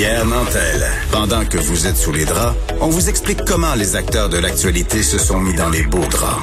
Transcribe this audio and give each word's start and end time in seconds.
Pierre 0.00 0.24
Nantel. 0.24 0.82
Pendant 1.12 1.44
que 1.44 1.58
vous 1.58 1.86
êtes 1.86 1.98
sous 1.98 2.10
les 2.10 2.24
draps, 2.24 2.56
on 2.80 2.86
vous 2.86 3.10
explique 3.10 3.44
comment 3.46 3.74
les 3.74 3.96
acteurs 3.96 4.30
de 4.30 4.38
l'actualité 4.38 5.02
se 5.02 5.18
sont 5.18 5.38
mis 5.38 5.52
dans 5.52 5.68
les 5.68 5.82
beaux 5.82 6.06
draps. 6.06 6.40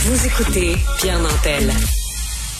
Vous 0.00 0.26
écoutez 0.26 0.76
Pierre 0.98 1.18
Nantel. 1.18 1.70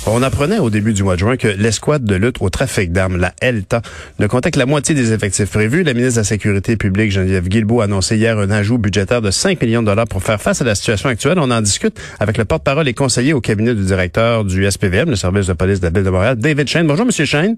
On 0.07 0.23
apprenait 0.23 0.61
au 0.61 0.71
début 0.71 0.95
du 0.95 1.03
mois 1.03 1.17
de 1.17 1.21
juin 1.21 1.37
que 1.37 1.49
l'escouade 1.49 2.05
de 2.05 2.15
lutte 2.15 2.37
au 2.41 2.49
trafic 2.49 2.91
d'armes, 2.91 3.19
la 3.19 3.35
ELTA, 3.43 3.83
ne 4.19 4.27
comptait 4.27 4.51
que 4.51 4.59
la 4.59 4.65
moitié 4.65 4.95
des 4.95 5.13
effectifs 5.13 5.51
prévus. 5.51 5.83
La 5.83 5.93
ministre 5.93 6.15
de 6.15 6.21
la 6.21 6.25
Sécurité 6.25 6.79
publique, 6.79 7.13
Geneviève 7.13 7.47
Guilbeault, 7.47 7.83
a 7.83 7.85
annoncé 7.85 8.17
hier 8.17 8.39
un 8.39 8.51
ajout 8.51 8.79
budgétaire 8.79 9.21
de 9.21 9.31
5 9.31 9.61
millions 9.61 9.83
de 9.83 9.89
dollars 9.89 10.09
pour 10.09 10.23
faire 10.23 10.41
face 10.41 10.63
à 10.63 10.65
la 10.65 10.75
situation 10.75 11.11
actuelle. 11.11 11.39
On 11.39 11.51
en 11.51 11.61
discute 11.61 12.01
avec 12.19 12.39
le 12.39 12.47
porte-parole 12.47 12.89
et 12.89 12.95
conseiller 12.95 13.35
au 13.35 13.43
cabinet 13.43 13.75
du 13.75 13.85
directeur 13.85 14.47
du 14.47 14.67
SPVM, 14.71 15.11
le 15.11 15.17
service 15.17 15.49
de 15.49 15.53
police 15.53 15.81
de 15.81 15.85
la 15.85 15.91
Ville 15.91 16.05
de 16.05 16.09
Montréal, 16.09 16.37
David 16.39 16.67
Shane. 16.67 16.87
Bonjour, 16.87 17.05
Monsieur 17.05 17.27
Shane. 17.27 17.57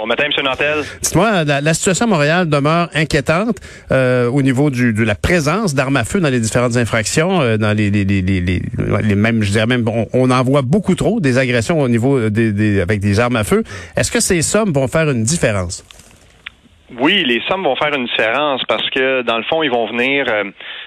Bon 0.00 0.06
matin, 0.06 0.24
M. 0.34 0.44
Nantel. 0.44 0.82
Dites-moi, 1.02 1.44
la, 1.44 1.74
situation 1.74 2.06
à 2.06 2.08
Montréal 2.08 2.48
demeure 2.48 2.88
inquiétante 2.94 3.58
euh, 3.92 4.30
au 4.30 4.40
niveau 4.40 4.70
du, 4.70 4.94
de 4.94 5.04
la 5.04 5.14
présence 5.14 5.74
d'armes 5.74 5.98
à 5.98 6.04
feu 6.04 6.20
dans 6.20 6.30
les 6.30 6.40
différentes 6.40 6.78
infractions, 6.78 7.42
euh, 7.42 7.58
dans 7.58 7.76
les, 7.76 7.90
les, 7.90 8.06
les, 8.06 8.22
les, 8.22 9.14
mêmes, 9.14 9.42
je 9.42 9.50
dirais 9.50 9.66
même, 9.66 9.84
on, 10.14 10.30
en 10.30 10.42
voit 10.42 10.62
beaucoup 10.62 10.94
trop 10.94 11.20
des 11.20 11.36
agressions 11.36 11.78
au 11.78 11.88
niveau 11.88 12.30
des, 12.30 12.50
des, 12.50 12.80
avec 12.80 13.00
des 13.00 13.20
armes 13.20 13.36
à 13.36 13.44
feu. 13.44 13.62
Est-ce 13.94 14.10
que 14.10 14.20
ces 14.20 14.40
sommes 14.40 14.72
vont 14.72 14.88
faire 14.88 15.10
une 15.10 15.22
différence? 15.22 15.84
Oui, 16.98 17.22
les 17.24 17.40
sommes 17.48 17.62
vont 17.62 17.76
faire 17.76 17.94
une 17.94 18.06
différence 18.06 18.62
parce 18.66 18.88
que 18.90 19.22
dans 19.22 19.36
le 19.36 19.44
fond, 19.44 19.62
ils 19.62 19.70
vont 19.70 19.86
venir 19.86 20.26
euh, 20.28 20.44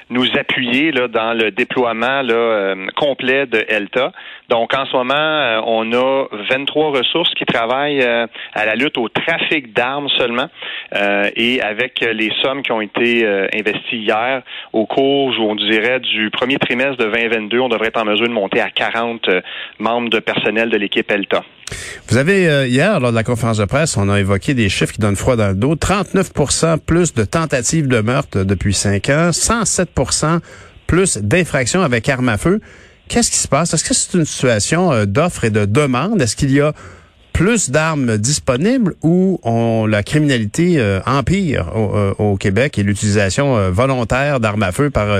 nous 0.10 0.26
appuyer 0.38 0.92
là, 0.92 1.08
dans 1.08 1.34
le 1.34 1.52
déploiement 1.52 2.22
là, 2.22 2.34
euh, 2.34 2.88
complet 2.98 3.46
de 3.46 3.64
ELTA. 3.70 4.12
Donc 4.50 4.74
en 4.76 4.86
ce 4.86 4.92
moment, 4.98 5.14
euh, 5.14 5.62
on 5.66 5.94
a 5.94 6.26
23 6.50 6.92
ressources 6.98 7.34
qui 7.36 7.46
travaillent 7.46 8.04
à 8.04 8.66
la 8.66 8.76
lutte 8.76 8.98
au 8.98 9.08
trafic 9.08 9.74
d'armes 9.74 10.10
seulement. 10.18 10.48
et 11.36 11.62
avec 11.62 12.02
les 12.02 12.32
sommes 12.42 12.62
qui 12.62 12.72
ont 12.72 12.82
été 12.82 13.26
investies 13.54 13.98
hier 13.98 14.42
au 14.74 14.86
cours, 14.86 15.34
on 15.40 15.56
dirait, 15.56 16.00
du 16.00 16.30
premier 16.32 16.58
trimestre 16.58 16.98
de 16.98 17.06
2022, 17.06 17.60
on 17.60 17.70
devrait 17.70 17.88
être 17.88 18.02
en 18.02 18.06
mesure 18.06 18.28
de 18.28 18.34
monter 18.34 18.60
à 18.60 18.70
40 18.70 19.30
membres 19.80 20.10
de 20.10 20.20
personnel 20.20 20.70
de 20.70 20.78
l'équipe 20.78 21.10
ELTA. 21.10 21.44
Vous 22.10 22.18
avez, 22.18 22.68
hier, 22.68 23.00
lors 23.00 23.12
de 23.12 23.16
la 23.16 23.24
conférence 23.24 23.58
de 23.58 23.66
presse, 23.66 23.98
on 23.98 24.10
a 24.10 24.20
évoqué 24.20 24.54
des 24.54 24.70
chiffres 24.70 24.94
qui 24.94 25.00
donnent 25.00 25.16
froid 25.16 25.36
dans 25.36 25.48
le 25.48 25.56
dos. 25.56 25.76
39 25.94 26.80
plus 26.88 27.14
de 27.14 27.24
tentatives 27.24 27.88
de 27.88 28.02
meurtre 28.02 28.44
depuis 28.44 28.74
cinq 28.74 29.10
ans, 29.10 29.30
107% 29.30 30.40
plus 30.88 31.20
d'infractions 31.20 31.84
avec 31.84 32.10
armes 32.10 32.30
à 32.30 32.40
feu. 32.40 32.62
Qu'est-ce 33.10 33.30
qui 33.30 33.38
se 33.38 33.48
passe? 33.48 33.76
Est-ce 33.76 33.84
que 33.84 33.94
c'est 33.94 34.18
une 34.18 34.26
situation 34.26 34.92
euh, 34.92 35.06
d'offre 35.06 35.44
et 35.44 35.52
de 35.52 35.66
demande? 35.66 36.20
Est-ce 36.20 36.36
qu'il 36.36 36.52
y 36.52 36.62
a 36.62 36.74
plus 37.32 37.70
d'armes 37.70 38.18
disponibles 38.18 38.96
ou 39.04 39.40
on, 39.44 39.86
la 39.86 40.02
criminalité 40.02 40.80
euh, 40.80 41.00
empire 41.06 41.72
euh, 41.76 42.16
au, 42.18 42.38
Québec 42.38 42.80
et 42.80 42.84
l'utilisation 42.84 43.70
volontaire 43.70 44.40
d'armes 44.40 44.64
à 44.64 44.72
feu 44.72 44.90
par, 44.90 45.16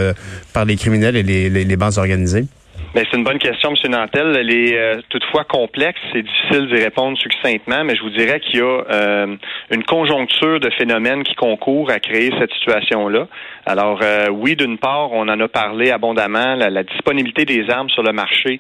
par 0.54 0.66
les 0.66 0.76
criminels 0.76 1.16
et 1.16 1.24
les, 1.24 1.52
les, 1.52 1.66
les 1.66 1.76
bandes 1.76 2.00
organisées? 2.00 2.48
Ben, 2.94 3.04
c'est 3.10 3.18
une 3.18 3.24
bonne 3.24 3.40
question, 3.40 3.72
M. 3.72 3.92
Nantel. 3.92 4.36
Elle 4.40 4.52
est 4.52 4.78
euh, 4.78 5.02
toutefois 5.10 5.46
complexe. 5.46 6.00
C'est 6.14 6.22
difficile 6.22 6.68
d'y 6.68 6.84
répondre 6.84 7.18
succinctement, 7.18 7.84
mais 7.84 7.96
je 7.96 8.04
vous 8.04 8.12
dirais 8.12 8.40
qu'il 8.40 8.60
y 8.60 8.62
a 8.62 8.84
euh, 8.88 9.36
une 9.72 9.84
conjoncture 9.84 10.60
de 10.60 10.70
phénomènes 10.70 11.24
qui 11.24 11.34
concourent 11.34 11.90
à 11.90 12.00
créer 12.00 12.32
cette 12.38 12.54
situation-là. 12.54 13.28
Alors, 13.66 14.00
euh, 14.04 14.28
oui, 14.30 14.56
d'une 14.56 14.78
part, 14.78 15.12
on 15.12 15.28
en 15.28 15.40
a 15.40 15.48
parlé 15.48 15.90
abondamment, 15.90 16.54
la, 16.56 16.84
disponibilité 16.84 17.46
des 17.46 17.68
armes 17.68 17.90
sur 17.90 18.04
le 18.04 18.12
marché, 18.12 18.60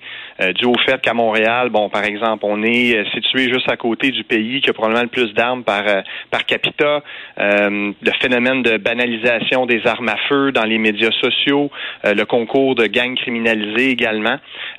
dû 0.56 0.66
au 0.66 0.74
fait 0.86 1.00
qu'à 1.02 1.14
Montréal, 1.14 1.70
bon, 1.70 1.90
par 1.90 2.04
exemple, 2.04 2.46
on 2.48 2.64
est 2.64 3.06
situé 3.14 3.52
juste 3.52 3.70
à 3.70 3.78
côté 3.78 4.10
du 4.12 4.24
pays 4.24 4.62
qui 4.62 4.70
a 4.70 4.74
probablement 4.74 5.04
le 5.04 5.10
plus 5.10 5.34
d'armes 5.34 5.64
par, 5.64 5.84
par 6.32 6.46
capita, 6.46 7.04
le 7.38 8.12
phénomène 8.22 8.64
de 8.64 8.78
banalisation 8.78 9.66
des 9.66 9.86
armes 9.86 10.10
à 10.10 10.18
feu 10.30 10.52
dans 10.52 10.64
les 10.64 10.78
médias 10.78 11.12
sociaux, 11.22 11.70
le 12.04 12.24
concours 12.24 12.76
de 12.76 12.88
gangs 12.88 13.16
criminalisés 13.16 13.92
également 13.92 14.23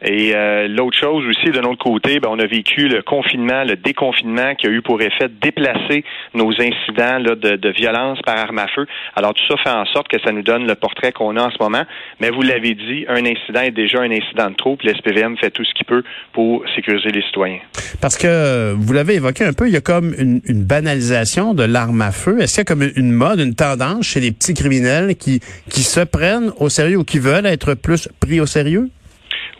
et 0.03 0.35
euh, 0.35 0.69
l'autre 0.69 0.99
chose 0.99 1.25
aussi, 1.27 1.51
de 1.51 1.61
notre 1.61 1.83
côté, 1.83 2.21
ben, 2.21 2.29
on 2.31 2.39
a 2.39 2.47
vécu 2.47 2.89
le 2.89 3.03
confinement, 3.03 3.65
le 3.65 3.77
déconfinement 3.77 4.55
qui 4.55 4.67
a 4.67 4.71
eu 4.71 4.83
pour 4.83 5.01
effet 5.01 5.29
de 5.29 5.35
déplacer 5.41 6.05
nos 6.35 6.51
incidents 6.51 7.21
de, 7.21 7.69
violence 7.71 8.21
par 8.25 8.37
arme 8.39 8.59
à 8.59 8.69
feu. 8.69 8.87
Alors 9.17 9.35
tout 9.35 9.43
ça 9.49 9.57
fait 9.63 9.71
en 9.71 9.85
sorte 9.87 10.09
que 10.09 10.21
ça 10.21 10.33
nous 10.33 10.43
donne 10.43 10.67
le 10.67 10.75
portrait 10.75 11.13
qu'on 11.13 11.37
a 11.37 11.43
en 11.43 11.51
ce 11.51 11.57
moment. 11.61 11.83
Mais 12.21 12.31
vous 12.31 12.43
l'avez 12.43 12.75
dit, 12.75 13.05
un 13.09 13.25
incident 13.25 13.63
est 13.63 13.73
déjà 13.73 14.01
un 14.01 14.11
incident 14.11 14.51
de 14.51 14.55
trop. 14.55 14.79
L'SPVM 14.85 15.37
fait 15.39 15.51
tout 15.51 15.65
ce 15.65 15.73
qu'il 15.75 15.87
peut 15.87 16.05
pour 16.33 16.63
sécuriser 16.75 17.11
les 17.11 17.23
citoyens. 17.23 17.59
Parce 18.01 18.17
que 18.17 18.73
vous 18.75 18.93
l'avez 18.93 19.15
évoqué 19.15 19.45
un 19.45 19.53
peu, 19.53 19.67
il 19.67 19.73
y 19.73 19.77
a 19.77 19.81
comme 19.81 20.15
une, 20.19 20.41
une 20.47 20.65
banalisation 20.65 21.55
de 21.55 21.65
l'arme 21.65 22.03
à 22.03 22.13
feu. 22.13 22.41
Est-ce 22.41 22.55
qu'il 22.55 22.61
y 22.61 22.63
a 22.63 22.65
comme 22.65 22.91
une 22.97 23.13
mode, 23.13 23.41
une 23.41 23.55
tendance 23.55 24.07
chez 24.07 24.21
les 24.21 24.33
petits 24.33 24.55
criminels 24.55 25.17
qui, 25.17 25.41
qui 25.71 25.83
se 25.83 26.01
prennent 26.01 26.53
au 26.59 26.69
sérieux 26.69 26.99
ou 26.99 27.05
qui 27.05 27.19
veulent 27.19 27.47
être 27.47 27.75
plus 27.75 28.09
pris 28.21 28.41
au 28.41 28.47
sérieux? 28.47 28.91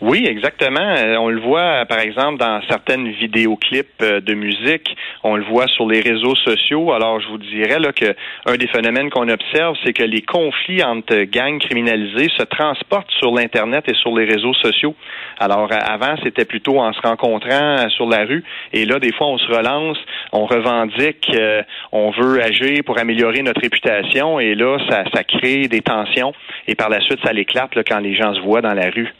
Oui, 0.01 0.25
exactement. 0.27 0.81
Euh, 0.81 1.15
on 1.15 1.29
le 1.29 1.39
voit, 1.39 1.85
par 1.85 1.99
exemple, 1.99 2.37
dans 2.37 2.61
certaines 2.69 3.09
vidéoclips 3.11 4.01
euh, 4.01 4.19
de 4.19 4.33
musique. 4.33 4.95
On 5.23 5.37
le 5.37 5.43
voit 5.45 5.67
sur 5.67 5.87
les 5.87 6.01
réseaux 6.01 6.35
sociaux. 6.35 6.91
Alors, 6.91 7.21
je 7.21 7.27
vous 7.29 7.37
dirais 7.37 7.79
là 7.79 7.93
que 7.93 8.13
un 8.45 8.57
des 8.57 8.67
phénomènes 8.67 9.09
qu'on 9.09 9.29
observe, 9.29 9.77
c'est 9.85 9.93
que 9.93 10.03
les 10.03 10.21
conflits 10.21 10.83
entre 10.83 11.23
gangs 11.23 11.59
criminalisés 11.59 12.29
se 12.37 12.43
transportent 12.43 13.11
sur 13.19 13.33
l'internet 13.33 13.85
et 13.87 13.93
sur 13.93 14.13
les 14.17 14.25
réseaux 14.25 14.53
sociaux. 14.55 14.95
Alors, 15.39 15.69
avant, 15.71 16.15
c'était 16.23 16.45
plutôt 16.45 16.79
en 16.79 16.91
se 16.91 16.99
rencontrant 16.99 17.87
sur 17.89 18.07
la 18.07 18.25
rue. 18.25 18.43
Et 18.73 18.85
là, 18.85 18.99
des 18.99 19.13
fois, 19.13 19.27
on 19.27 19.37
se 19.37 19.47
relance, 19.47 19.97
on 20.33 20.45
revendique, 20.45 21.31
euh, 21.33 21.63
on 21.93 22.11
veut 22.11 22.43
agir 22.43 22.83
pour 22.85 22.99
améliorer 22.99 23.43
notre 23.43 23.61
réputation. 23.61 24.41
Et 24.41 24.55
là, 24.55 24.77
ça, 24.89 25.05
ça 25.13 25.23
crée 25.23 25.69
des 25.69 25.81
tensions. 25.81 26.33
Et 26.67 26.75
par 26.75 26.89
la 26.89 26.99
suite, 26.99 27.19
ça 27.23 27.31
l'éclate 27.31 27.71
quand 27.87 27.99
les 27.99 28.13
gens 28.13 28.33
se 28.35 28.41
voient 28.41 28.61
dans 28.61 28.73
la 28.73 28.89
rue. 28.89 29.13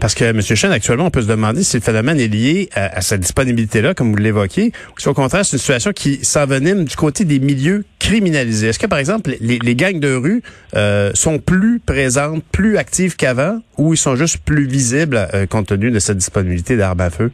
Parce 0.00 0.14
que, 0.14 0.24
M. 0.24 0.40
Chen, 0.40 0.72
actuellement, 0.72 1.06
on 1.06 1.10
peut 1.10 1.22
se 1.22 1.26
demander 1.26 1.62
si 1.62 1.76
le 1.76 1.82
phénomène 1.82 2.20
est 2.20 2.28
lié 2.28 2.68
à, 2.74 3.00
cette 3.00 3.20
disponibilité-là, 3.20 3.94
comme 3.94 4.10
vous 4.10 4.16
l'évoquiez, 4.16 4.72
ou 4.96 5.00
si 5.00 5.08
au 5.08 5.14
contraire, 5.14 5.44
c'est 5.44 5.54
une 5.54 5.58
situation 5.58 5.92
qui 5.92 6.24
s'envenime 6.24 6.84
du 6.84 6.96
côté 6.96 7.24
des 7.24 7.38
milieux 7.38 7.84
criminalisés. 7.98 8.68
Est-ce 8.68 8.78
que, 8.78 8.86
par 8.86 8.98
exemple, 8.98 9.34
les, 9.40 9.58
les 9.58 9.74
gangs 9.74 10.00
de 10.00 10.14
rue 10.14 10.42
euh, 10.76 11.10
sont 11.14 11.38
plus 11.38 11.80
présentes, 11.80 12.44
plus 12.52 12.76
actives 12.76 13.16
qu'avant, 13.16 13.60
ou 13.76 13.94
ils 13.94 13.98
sont 13.98 14.16
juste 14.16 14.38
plus 14.38 14.66
visibles 14.66 15.28
euh, 15.34 15.46
compte 15.46 15.68
tenu 15.68 15.90
de 15.90 15.98
cette 15.98 16.18
disponibilité 16.18 16.76
d'armes 16.76 17.00
à 17.00 17.10
feu? 17.10 17.30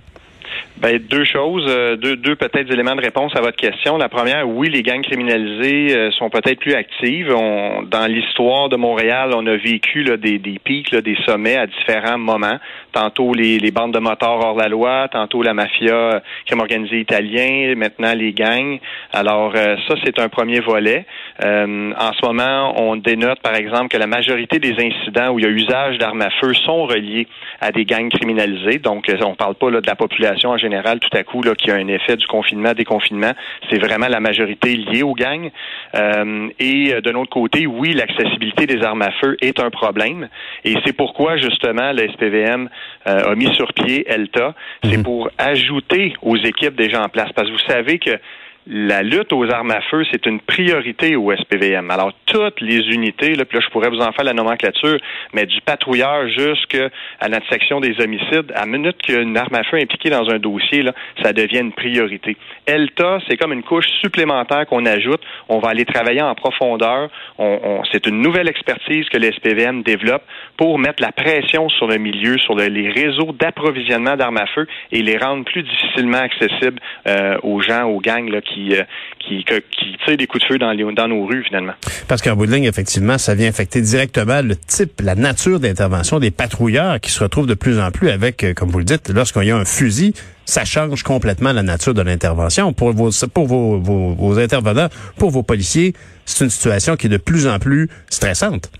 Ben, 0.77 0.99
deux 0.99 1.25
choses, 1.25 1.65
euh, 1.69 1.97
deux, 1.97 2.17
deux 2.17 2.35
peut-être 2.35 2.71
éléments 2.71 2.97
de 2.97 3.01
réponse 3.01 3.35
à 3.37 3.41
votre 3.41 3.57
question. 3.57 3.97
La 3.97 4.09
première, 4.09 4.49
oui, 4.49 4.69
les 4.69 4.83
gangs 4.83 5.03
criminalisés 5.03 5.97
euh, 5.97 6.11
sont 6.11 6.31
peut-être 6.31 6.59
plus 6.59 6.75
actives. 6.75 7.29
dans 7.29 8.07
l'histoire 8.07 8.69
de 8.69 8.77
Montréal, 8.77 9.31
on 9.35 9.47
a 9.47 9.57
vécu 9.57 10.03
là, 10.03 10.17
des, 10.17 10.39
des 10.39 10.59
pics, 10.59 10.91
là, 10.91 11.01
des 11.01 11.17
sommets 11.25 11.57
à 11.57 11.67
différents 11.67 12.19
moments. 12.19 12.59
Tantôt 12.93 13.33
les, 13.33 13.59
les 13.59 13.71
bandes 13.71 13.95
de 13.95 13.99
motards 13.99 14.41
hors 14.41 14.57
la 14.57 14.69
loi, 14.69 15.09
tantôt 15.11 15.43
la 15.43 15.55
mafia 15.55 15.95
euh, 15.95 16.21
crime 16.45 16.61
organisé 16.61 17.01
italien, 17.01 17.75
maintenant 17.77 18.13
les 18.15 18.33
gangs. 18.33 18.79
Alors 19.13 19.55
ça, 19.55 19.95
c'est 20.05 20.19
un 20.19 20.29
premier 20.29 20.61
volet. 20.61 21.07
en 21.41 22.13
ce 22.13 22.27
moment, 22.27 22.75
on 22.77 22.97
dénote 22.97 23.41
par 23.41 23.55
exemple 23.55 23.89
que 23.89 23.97
la 23.97 24.07
majorité 24.07 24.59
des 24.59 24.73
incidents 24.73 25.31
où 25.31 25.39
il 25.39 25.45
y 25.45 25.49
a 25.49 25.51
usage 25.51 25.99
d'armes 25.99 26.23
à 26.23 26.31
feu 26.41 26.53
sont 26.55 26.85
reliés 26.85 27.27
à 27.61 27.71
des 27.71 27.85
gangs 27.85 28.11
criminalisés. 28.11 28.79
Donc, 28.79 29.07
on 29.25 29.35
parle 29.35 29.55
pas 29.55 29.71
là, 29.71 29.81
de 29.81 29.87
la 29.87 29.95
population 29.95 30.44
en 30.47 30.59
général, 30.59 31.01
tout 31.01 31.17
à 31.17 31.25
coup, 31.25 31.43
là, 31.43 31.55
qui 31.55 31.71
a 31.71 31.75
un 31.75 31.89
effet 31.89 32.17
du 32.17 32.27
confinement, 32.27 32.73
déconfinement, 32.73 33.33
c'est 33.71 33.79
vraiment 33.79 34.09
la 34.09 34.21
majorité 34.21 34.77
liée 34.77 35.03
aux 35.03 35.15
gangs. 35.15 35.51
Euh, 35.95 36.49
et 36.59 36.95
euh, 36.95 37.01
de 37.01 37.11
notre 37.11 37.31
côté, 37.31 37.67
oui, 37.67 37.93
l'accessibilité 37.93 38.67
des 38.67 38.83
armes 38.83 39.03
à 39.03 39.11
feu 39.13 39.37
est 39.41 39.61
un 39.61 39.71
problème. 39.71 40.29
Et 40.65 40.75
c'est 40.85 40.93
pourquoi, 40.93 41.37
justement, 41.37 41.93
le 41.93 42.09
SPVM 42.09 42.69
euh, 43.07 43.33
a 43.33 43.35
mis 43.35 43.53
sur 43.55 43.73
pied 43.73 44.05
ELTA. 44.09 44.55
C'est 44.85 44.99
mhm. 44.99 45.05
pour 45.05 45.31
ajouter 45.39 46.15
aux 46.23 46.37
équipes 46.37 46.77
déjà 46.77 47.03
en 47.03 47.09
place. 47.09 47.31
Parce 47.35 47.49
que 47.49 47.53
vous 47.53 47.69
savez 47.69 47.99
que 47.99 48.19
la 48.67 49.03
lutte 49.03 49.33
aux 49.33 49.51
armes 49.51 49.73
à 49.73 49.81
feu, 49.83 50.05
c'est 50.11 50.25
une 50.27 50.41
priorité 50.41 51.17
au 51.17 51.31
SPVM. 51.35 51.91
Alors, 51.91 52.13
toutes 52.27 52.61
les 52.61 52.81
unités, 52.95 53.35
là, 53.35 53.45
puis 53.45 53.59
là, 53.59 53.65
je 53.65 53.71
pourrais 53.71 53.91
vous 53.91 54.01
en 54.01 54.13
faire 54.13 54.25
la 54.25 54.33
nomenclature, 54.33 54.99
mais 55.35 55.45
du 55.45 55.61
patrouilleur 55.61 56.29
jusqu'à 56.29 56.89
notre 57.29 57.49
section 57.51 57.81
des 57.81 58.01
homicides, 58.01 58.53
à 58.55 58.65
minute 58.65 58.97
qu'une 59.03 59.37
arme 59.37 59.55
à 59.55 59.65
feu 59.65 59.79
est 59.79 59.83
impliquée 59.83 60.11
dans 60.11 60.31
un 60.31 60.39
dossier, 60.39 60.83
là, 60.83 60.93
ça 61.23 61.33
devient 61.33 61.61
une 61.61 61.73
priorité. 61.73 62.37
ELTA, 62.67 63.19
c'est 63.29 63.37
comme 63.37 63.53
une 63.53 63.63
couche 63.63 63.87
supplémentaire 64.01 64.67
qu'on 64.67 64.87
ajoute. 64.87 65.21
On 65.49 65.59
va 65.59 65.71
aller 65.71 65.85
travailler 65.85 66.23
en 66.23 66.35
profondeur. 66.35 67.11
On, 67.39 67.83
c'est 67.93 68.07
une 68.07 68.23
nouvelle 68.23 68.49
expertise 68.49 69.07
que 69.11 69.19
le 69.19 69.31
SPVM 69.33 69.83
développe 69.83 70.23
pour 70.57 70.79
mettre 70.79 71.03
la 71.03 71.13
pression 71.13 71.69
sur 71.69 71.87
le 71.87 71.99
milieu, 71.99 72.39
sur 72.39 72.55
les 72.55 72.91
réseaux 72.91 73.33
d'approvisionnement 73.39 74.17
d'armes 74.17 74.39
à 74.39 74.47
feu 74.47 74.67
et 74.91 75.03
les 75.03 75.19
rendre 75.19 75.45
plus 75.45 75.63
difficilement 75.63 76.19
accessibles 76.19 76.81
euh, 77.07 77.37
aux 77.43 77.61
gens, 77.61 77.85
aux 77.85 78.01
gangs 78.01 78.31
là, 78.31 78.41
qui, 78.55 78.75
euh, 78.77 78.83
qui, 79.19 80.17
des 80.17 80.27
coups 80.27 80.43
de 80.45 80.49
feu 80.49 80.59
dans, 80.59 81.09
nos 81.09 81.27
rues, 81.27 81.43
finalement. 81.45 81.73
Parce 82.09 82.23
qu'en 82.23 82.37
bout 82.37 82.47
de 82.47 82.53
ligne, 82.53 82.65
effectivement, 82.65 83.19
ça 83.19 83.35
vient 83.35 83.49
affecter 83.49 83.81
directement 83.81 84.43
le 84.43 84.55
type, 84.57 85.01
la 85.03 85.15
nature 85.15 85.61
d'intervention 85.61 86.19
des 86.21 86.31
patrouilleurs 86.31 87.01
qui 87.01 87.11
se 87.11 87.23
retrouvent 87.23 87.47
de 87.47 87.55
plus 87.55 87.81
en 87.81 87.91
plus 87.91 88.11
avec, 88.11 88.45
euh, 88.45 88.55
comme 88.55 88.71
vous 88.71 88.79
le 88.79 88.85
dites, 88.85 89.09
lorsqu'il 89.11 89.45
y 89.45 89.51
a 89.51 89.57
un 89.57 89.65
fusil, 89.65 90.15
ça 90.45 90.65
change 90.65 91.03
complètement 91.03 91.53
la 91.53 91.63
nature 91.63 91.95
de 91.95 92.03
l'intervention. 92.03 92.73
Pour 92.73 92.93
vos, 92.93 93.11
pour 93.33 93.47
vos, 93.47 93.79
vos 93.79 94.39
intervenants, 94.39 94.89
pour 95.19 95.31
vos 95.31 95.43
policiers, 95.43 95.95
c'est 96.27 96.45
une 96.45 96.51
situation 96.51 96.97
qui 96.97 97.07
est 97.07 97.11
de 97.11 97.17
plus 97.17 97.47
en 97.47 97.59
plus 97.59 97.89
stressante. 98.11 98.71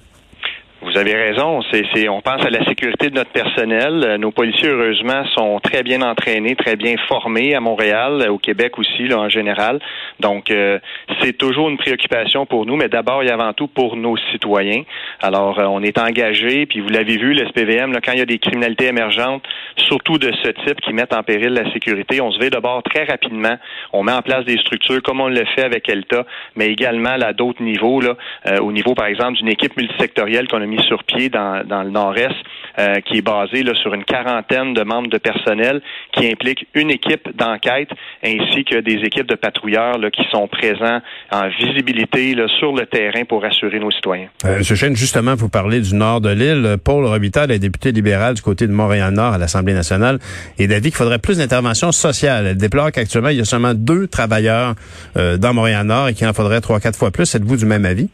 Vous 0.85 0.99
avez 0.99 1.15
raison. 1.15 1.63
C'est, 1.73 2.11
on 2.11 2.21
pense 2.21 2.45
à 2.45 2.51
la 2.51 2.63
sécurité 2.67 3.09
de 3.09 3.15
notre 3.15 3.31
personnel. 3.31 4.05
Euh, 4.05 4.19
nos 4.19 4.33
policiers, 4.33 4.69
heureusement, 4.69 5.25
sont 5.35 5.59
très 5.61 5.83
bien 5.83 6.03
entraînés, 6.03 6.57
très 6.57 6.77
bien 6.77 6.97
formés 7.09 7.55
à 7.55 7.61
Montréal, 7.61 8.21
euh, 8.21 8.33
au 8.33 8.37
Québec 8.37 8.79
aussi, 8.79 9.09
là, 9.09 9.19
en 9.19 9.31
général. 9.31 9.81
Donc, 10.21 10.51
euh, 10.51 10.79
c'est 11.23 11.39
toujours 11.39 11.71
une 11.71 11.79
préoccupation 11.79 12.45
pour 12.45 12.67
nous, 12.67 12.77
mais 12.77 12.89
d'abord 12.89 13.23
et 13.23 13.31
avant 13.31 13.55
tout 13.55 13.67
pour 13.67 13.97
nos 13.97 14.19
citoyens. 14.31 14.83
Alors, 15.23 15.59
on 15.59 15.83
est 15.83 15.97
engagé, 15.97 16.67
puis 16.67 16.81
vous 16.81 16.91
l'avez 16.91 17.17
vu, 17.17 17.33
le 17.33 17.47
SPVM, 17.47 17.93
là, 17.93 18.01
quand 18.05 18.13
il 18.13 18.19
y 18.19 18.23
a 18.23 18.27
des 18.27 18.39
criminalités 18.39 18.87
émergentes, 18.87 19.43
surtout 19.77 20.19
de 20.19 20.31
ce 20.43 20.51
type 20.67 20.83
qui 20.83 20.93
mettent 20.93 21.15
en 21.15 21.23
péril 21.23 21.55
la 21.55 21.73
sécurité, 21.73 22.21
on 22.21 22.31
se 22.31 22.39
met 22.39 22.51
d'abord 22.51 22.83
très 22.83 23.05
rapidement. 23.05 23.57
On 23.95 24.03
met 24.03 24.13
en 24.13 24.23
place 24.23 24.45
des 24.45 24.59
structures 24.59 25.03
comme 25.03 25.23
on 25.23 25.29
le 25.29 25.45
fait 25.57 25.65
avec 25.65 25.89
ELTA, 25.89 26.27
mais 26.57 26.67
également 26.67 27.15
à 27.15 27.33
d'autres 27.33 27.63
niveaux, 27.63 28.03
là, 28.03 28.17
au 28.61 28.71
niveau, 28.71 28.95
par 28.95 29.07
exemple, 29.07 29.39
d'une 29.39 29.49
équipe 29.49 29.77
multisectorielle 29.79 30.47
qu'on 30.47 30.61
a 30.61 30.67
mis 30.67 30.74
sur 30.83 31.05
pied 31.05 31.29
dans, 31.29 31.63
le 31.69 31.91
nord-est, 31.91 32.35
euh, 32.79 33.01
qui 33.01 33.19
est 33.19 33.23
basé 33.23 33.65
sur 33.75 33.95
une 33.95 34.05
quarantaine 34.05 34.75
de 34.75 34.83
membres 34.83 35.09
de 35.09 35.19
personnel, 35.19 35.81
qui 36.13 36.27
implique 36.29 36.67
une 36.75 36.91
équipe 36.91 37.37
d'enquête 37.37 37.91
ainsi 38.25 38.65
que 38.65 38.81
des 38.81 39.05
équipes 39.05 39.29
de 39.29 39.35
patrouilleurs 39.35 39.99
qui 40.13 40.23
sont 40.31 40.49
présents 40.49 41.01
en 41.31 41.49
visibilité 41.49 42.35
sur 42.59 42.75
le 42.75 42.87
terrain 42.87 43.25
pour 43.25 43.45
assurer 43.45 43.79
nos 43.79 43.91
citoyens. 43.91 44.29
Euh, 44.45 44.59
M. 44.59 44.63
Chêne, 44.63 44.97
justement, 44.97 45.35
vous 45.35 45.49
parlez 45.49 45.81
du 45.81 45.95
nord 45.95 46.21
de 46.21 46.31
l'île. 46.31 46.77
Paul 46.83 47.05
Robitaille 47.05 47.53
est 47.53 47.59
député 47.59 47.93
libéral 47.93 48.35
du 48.35 48.43
côté 48.43 48.67
de 48.67 48.73
Montréal-Nord 48.73 49.35
à 49.35 49.39
l'Assemblée 49.39 49.75
nationale 49.75 50.19
et 50.59 50.67
d'avis 50.67 50.91
qu'il 50.91 50.97
faudrait 50.97 51.19
plus 51.19 51.39
d'intervention 51.39 51.93
sociale. 51.93 52.47
Elle 52.47 52.57
déplore 52.57 52.93
qu'actuellement, 52.93 53.31
il 53.31 53.39
y 53.39 53.41
a 53.41 53.45
seulement 53.45 53.75
deux 53.75 54.07
travailleurs 54.07 54.75
euh, 55.17 55.37
dans 55.37 55.55
Montréal-Nord 55.55 56.09
et 56.09 56.15
qu'il 56.15 56.27
en 56.27 56.33
faudrait 56.33 56.61
trois, 56.61 56.81
quatre 56.81 56.99
fois 56.99 57.11
plus. 57.11 57.35
Êtes-vous 57.35 57.57
du 57.57 57.67
même 57.67 57.85
avis? 57.85 58.09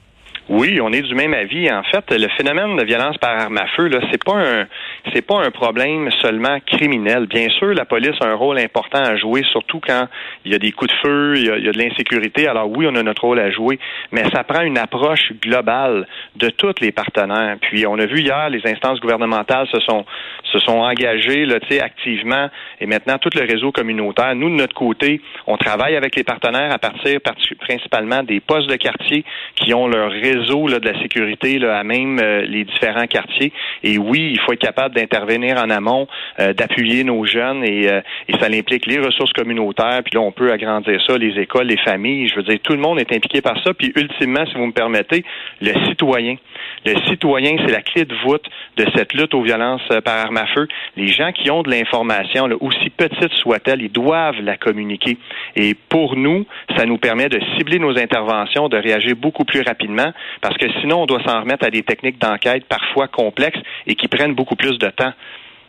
Oui, 0.53 0.81
on 0.81 0.93
est 0.93 1.03
du 1.03 1.15
même 1.15 1.33
avis. 1.33 1.71
En 1.71 1.85
fait, 1.85 2.11
le 2.11 2.27
phénomène 2.37 2.77
de 2.77 2.83
violence 2.83 3.17
par 3.19 3.39
arme 3.39 3.57
à 3.57 3.69
feu, 3.77 3.87
là, 3.87 4.01
c'est 4.11 4.25
pas 4.25 4.35
un, 4.35 4.67
c'est 5.15 5.25
pas 5.25 5.39
un 5.39 5.53
problème 5.53 6.11
seulement 6.21 6.59
criminel. 6.67 7.27
Bien 7.27 7.49
sûr, 7.51 7.69
la 7.69 7.85
police 7.85 8.17
a 8.21 8.27
un 8.27 8.35
rôle 8.35 8.59
important 8.59 8.99
à 8.99 9.15
jouer, 9.15 9.45
surtout 9.53 9.79
quand 9.79 10.09
il 10.45 10.51
y 10.51 10.55
a 10.57 10.59
des 10.59 10.73
coups 10.73 10.91
de 10.91 10.97
feu, 11.07 11.35
il 11.37 11.47
y 11.47 11.51
a, 11.51 11.73
de 11.73 11.79
l'insécurité. 11.79 12.49
Alors 12.49 12.69
oui, 12.69 12.85
on 12.91 12.97
a 12.97 13.03
notre 13.05 13.23
rôle 13.23 13.39
à 13.39 13.53
jouer, 13.53 13.79
mais 14.11 14.25
ça 14.35 14.43
prend 14.43 14.63
une 14.63 14.77
approche 14.77 15.33
globale 15.41 16.09
de 16.35 16.49
tous 16.49 16.75
les 16.81 16.91
partenaires. 16.91 17.57
Puis 17.61 17.87
on 17.87 17.97
a 18.01 18.07
vu 18.07 18.19
hier, 18.19 18.51
les 18.51 18.67
instances 18.67 18.99
gouvernementales 18.99 19.69
se 19.69 19.79
sont, 19.79 20.05
se 20.51 20.59
sont 20.59 20.81
engagées 20.81 21.47
là, 21.47 21.59
activement, 21.81 22.51
et 22.81 22.87
maintenant 22.87 23.19
tout 23.19 23.31
le 23.37 23.43
réseau 23.43 23.71
communautaire. 23.71 24.35
Nous, 24.35 24.51
de 24.51 24.57
notre 24.57 24.75
côté, 24.75 25.21
on 25.47 25.57
travaille 25.57 25.95
avec 25.95 26.17
les 26.17 26.25
partenaires 26.25 26.73
à 26.73 26.79
partir 26.79 27.21
principalement 27.61 28.25
des 28.25 28.41
postes 28.41 28.69
de 28.69 28.75
quartier 28.75 29.25
qui 29.55 29.73
ont 29.75 29.87
leur 29.87 30.11
réseau 30.11 30.40
de 30.41 30.85
la 30.85 31.01
sécurité 31.01 31.63
à 31.65 31.85
même 31.85 32.19
euh, 32.19 32.43
les 32.43 32.65
différents 32.65 33.07
quartiers. 33.07 33.53
Et 33.83 33.99
oui, 33.99 34.31
il 34.33 34.41
faut 34.41 34.53
être 34.53 34.61
capable 34.61 34.95
d'intervenir 34.95 35.59
en 35.59 35.71
amont, 35.71 36.09
euh, 36.39 36.53
d'appuyer 36.53 37.05
nos 37.05 37.25
jeunes 37.25 37.65
et, 37.65 37.89
euh, 37.89 38.01
et 38.29 38.33
ça 38.39 38.47
implique 38.47 38.87
les 38.87 38.99
ressources 38.99 39.33
communautaires. 39.33 40.01
Puis 40.05 40.15
là, 40.15 40.21
on 40.21 40.33
peut 40.33 40.53
agrandir 40.53 41.01
ça, 41.07 41.19
les 41.19 41.39
écoles, 41.41 41.67
les 41.67 41.79
familles. 41.79 42.29
Je 42.29 42.37
veux 42.37 42.43
dire, 42.43 42.59
tout 42.63 42.73
le 42.73 42.79
monde 42.79 42.99
est 42.99 43.13
impliqué 43.13 43.41
par 43.41 43.63
ça. 43.63 43.75
Puis 43.75 43.93
ultimement, 43.97 44.45
si 44.47 44.55
vous 44.55 44.67
me 44.67 44.73
permettez, 44.73 45.25
le 45.61 45.73
citoyen. 45.89 46.37
Le 46.85 46.95
citoyen, 47.09 47.57
c'est 47.65 47.73
la 47.73 47.83
clé 47.83 48.05
de 48.05 48.15
voûte 48.25 48.45
de 48.77 48.87
cette 48.95 49.13
lutte 49.13 49.35
aux 49.35 49.43
violences 49.43 49.87
par 50.05 50.17
arme 50.17 50.39
à 50.39 50.47
feu. 50.47 50.67
Les 50.97 51.09
gens 51.09 51.33
qui 51.33 51.51
ont 51.51 51.63
de 51.63 51.71
l'information, 51.71 52.49
aussi 52.61 52.91
petite 52.91 53.33
soit-elle, 53.35 53.83
ils 53.83 53.93
doivent 53.93 54.41
la 54.41 54.57
communiquer. 54.57 55.19
Et 55.57 55.75
pour 55.89 56.17
nous, 56.17 56.47
ça 56.77 56.87
nous 56.87 56.99
permet 56.99 57.29
de 57.29 57.41
cibler 57.57 57.79
nos 57.79 57.99
interventions, 57.99 58.69
de 58.69 58.77
réagir 58.77 59.15
beaucoup 59.17 59.45
plus 59.45 59.61
rapidement 59.63 60.13
parce 60.43 60.57
que 60.57 60.67
sinon, 60.81 61.03
on 61.03 61.07
doit 61.07 61.23
s'en 61.25 61.41
remettre 61.41 61.67
à 61.67 61.71
des 61.71 61.83
techniques 61.83 62.21
d'enquête 62.21 62.65
parfois 62.69 63.09
complexes 63.09 63.61
et 63.87 63.95
qui 63.95 64.09
prennent 64.09 64.35
beaucoup 64.35 64.57
plus 64.57 64.79
de 64.79 64.89
temps. 64.89 65.13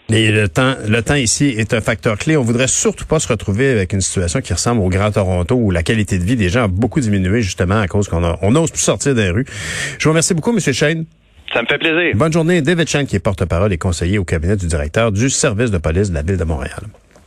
Et 0.09 0.31
le 0.31 0.49
temps, 0.49 0.75
le 0.89 1.01
temps 1.01 1.15
ici 1.15 1.53
est 1.57 1.73
un 1.73 1.79
facteur 1.79 2.17
clé. 2.17 2.35
On 2.35 2.43
voudrait 2.43 2.67
surtout 2.67 3.05
pas 3.05 3.19
se 3.19 3.29
retrouver 3.29 3.69
avec 3.69 3.93
une 3.93 4.01
situation 4.01 4.41
qui 4.41 4.51
ressemble 4.51 4.81
au 4.81 4.89
Grand 4.89 5.11
Toronto 5.11 5.55
où 5.55 5.71
la 5.71 5.83
qualité 5.83 6.19
de 6.19 6.23
vie 6.23 6.35
des 6.35 6.49
gens 6.49 6.65
a 6.65 6.67
beaucoup 6.67 6.99
diminué 6.99 7.41
justement 7.41 7.79
à 7.79 7.87
cause 7.87 8.09
qu'on 8.09 8.21
on 8.41 8.51
n'ose 8.51 8.71
plus 8.71 8.81
sortir 8.81 9.15
des 9.15 9.29
rues. 9.29 9.45
Je 9.99 10.03
vous 10.03 10.09
remercie 10.09 10.33
beaucoup, 10.33 10.51
M. 10.51 10.59
Shane. 10.59 11.05
Ça 11.53 11.61
me 11.61 11.67
fait 11.67 11.77
plaisir. 11.77 12.15
Bonne 12.15 12.33
journée. 12.33 12.61
David 12.61 12.87
Shane, 12.87 13.05
qui 13.05 13.15
est 13.15 13.19
porte-parole 13.19 13.71
et 13.71 13.77
conseiller 13.77 14.17
au 14.17 14.25
cabinet 14.25 14.57
du 14.57 14.67
directeur 14.67 15.11
du 15.11 15.29
service 15.29 15.71
de 15.71 15.77
police 15.77 16.09
de 16.09 16.15
la 16.15 16.23
Ville 16.23 16.37
de 16.37 16.43
Montréal. 16.43 16.81